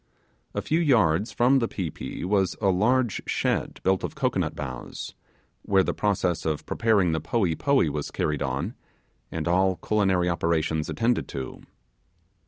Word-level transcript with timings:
A 0.55 0.63
few 0.63 0.79
yards 0.79 1.31
from 1.31 1.59
the 1.59 1.67
pi 1.67 1.91
pi 1.91 2.25
was 2.25 2.57
a 2.59 2.69
large 2.69 3.21
shed 3.27 3.79
built 3.83 4.03
of 4.03 4.15
cocoanut 4.15 4.55
boughs, 4.55 5.13
where 5.61 5.83
the 5.83 5.93
process 5.93 6.43
of 6.43 6.65
preparing 6.65 7.11
the 7.11 7.21
'poee 7.21 7.53
poee' 7.55 7.87
was 7.91 8.09
carried 8.09 8.41
on, 8.41 8.73
and 9.31 9.47
all 9.47 9.75
culinary 9.75 10.27
operations 10.27 10.89
attended 10.89 11.27
to. 11.27 11.61